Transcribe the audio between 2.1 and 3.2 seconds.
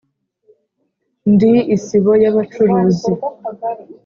y' abacuruzi,